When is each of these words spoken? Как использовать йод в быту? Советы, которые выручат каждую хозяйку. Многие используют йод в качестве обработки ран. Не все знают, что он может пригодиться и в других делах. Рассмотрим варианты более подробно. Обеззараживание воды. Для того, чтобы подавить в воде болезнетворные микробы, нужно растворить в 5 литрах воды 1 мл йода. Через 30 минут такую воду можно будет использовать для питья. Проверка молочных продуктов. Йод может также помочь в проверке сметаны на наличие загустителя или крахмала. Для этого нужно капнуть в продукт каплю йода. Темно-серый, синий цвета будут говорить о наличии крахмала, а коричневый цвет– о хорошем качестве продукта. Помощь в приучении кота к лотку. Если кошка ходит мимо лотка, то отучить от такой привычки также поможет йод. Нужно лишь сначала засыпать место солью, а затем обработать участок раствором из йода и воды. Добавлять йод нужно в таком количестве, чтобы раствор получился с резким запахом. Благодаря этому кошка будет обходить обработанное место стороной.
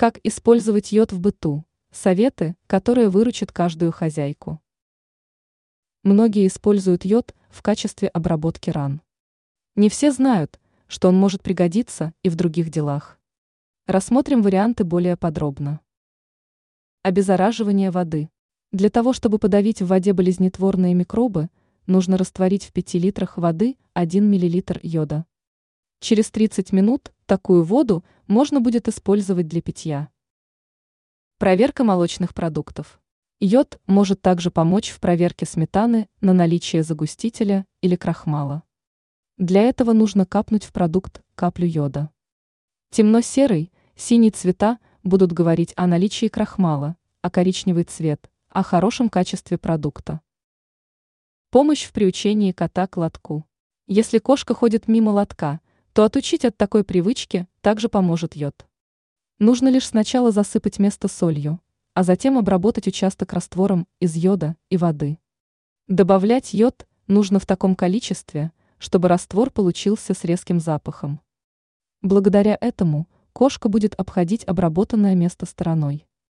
Как 0.00 0.20
использовать 0.22 0.92
йод 0.92 1.10
в 1.10 1.18
быту? 1.18 1.64
Советы, 1.90 2.54
которые 2.68 3.08
выручат 3.08 3.50
каждую 3.50 3.90
хозяйку. 3.90 4.62
Многие 6.04 6.46
используют 6.46 7.04
йод 7.04 7.34
в 7.50 7.62
качестве 7.62 8.06
обработки 8.06 8.70
ран. 8.70 9.02
Не 9.74 9.88
все 9.88 10.12
знают, 10.12 10.60
что 10.86 11.08
он 11.08 11.16
может 11.16 11.42
пригодиться 11.42 12.14
и 12.22 12.28
в 12.28 12.36
других 12.36 12.70
делах. 12.70 13.18
Рассмотрим 13.88 14.40
варианты 14.40 14.84
более 14.84 15.16
подробно. 15.16 15.80
Обеззараживание 17.02 17.90
воды. 17.90 18.30
Для 18.70 18.90
того, 18.90 19.12
чтобы 19.12 19.40
подавить 19.40 19.82
в 19.82 19.88
воде 19.88 20.12
болезнетворные 20.12 20.94
микробы, 20.94 21.50
нужно 21.86 22.16
растворить 22.16 22.66
в 22.66 22.72
5 22.72 22.94
литрах 22.94 23.36
воды 23.36 23.76
1 23.94 24.24
мл 24.24 24.62
йода. 24.80 25.26
Через 25.98 26.30
30 26.30 26.70
минут 26.70 27.12
такую 27.28 27.62
воду 27.62 28.04
можно 28.26 28.60
будет 28.60 28.88
использовать 28.88 29.46
для 29.46 29.60
питья. 29.60 30.08
Проверка 31.36 31.84
молочных 31.84 32.34
продуктов. 32.34 33.00
Йод 33.38 33.78
может 33.86 34.22
также 34.22 34.50
помочь 34.50 34.88
в 34.88 34.98
проверке 34.98 35.44
сметаны 35.44 36.08
на 36.22 36.32
наличие 36.32 36.82
загустителя 36.82 37.66
или 37.82 37.96
крахмала. 37.96 38.62
Для 39.36 39.60
этого 39.60 39.92
нужно 39.92 40.24
капнуть 40.24 40.64
в 40.64 40.72
продукт 40.72 41.22
каплю 41.34 41.66
йода. 41.66 42.10
Темно-серый, 42.90 43.70
синий 43.94 44.30
цвета 44.30 44.78
будут 45.04 45.32
говорить 45.32 45.74
о 45.76 45.86
наличии 45.86 46.28
крахмала, 46.28 46.96
а 47.20 47.30
коричневый 47.30 47.84
цвет– 47.84 48.30
о 48.48 48.62
хорошем 48.62 49.10
качестве 49.10 49.58
продукта. 49.58 50.22
Помощь 51.50 51.84
в 51.84 51.92
приучении 51.92 52.52
кота 52.52 52.86
к 52.86 52.96
лотку. 52.96 53.46
Если 53.86 54.18
кошка 54.18 54.54
ходит 54.54 54.88
мимо 54.88 55.10
лотка, 55.10 55.60
то 55.98 56.04
отучить 56.04 56.44
от 56.44 56.56
такой 56.56 56.84
привычки 56.84 57.48
также 57.60 57.88
поможет 57.88 58.36
йод. 58.36 58.68
Нужно 59.40 59.66
лишь 59.66 59.88
сначала 59.88 60.30
засыпать 60.30 60.78
место 60.78 61.08
солью, 61.08 61.60
а 61.92 62.04
затем 62.04 62.38
обработать 62.38 62.86
участок 62.86 63.32
раствором 63.32 63.88
из 63.98 64.14
йода 64.14 64.54
и 64.70 64.76
воды. 64.76 65.18
Добавлять 65.88 66.54
йод 66.54 66.86
нужно 67.08 67.40
в 67.40 67.46
таком 67.46 67.74
количестве, 67.74 68.52
чтобы 68.78 69.08
раствор 69.08 69.50
получился 69.50 70.14
с 70.14 70.22
резким 70.22 70.60
запахом. 70.60 71.20
Благодаря 72.00 72.56
этому 72.60 73.08
кошка 73.32 73.68
будет 73.68 73.96
обходить 73.96 74.44
обработанное 74.44 75.16
место 75.16 75.46
стороной. 75.46 76.06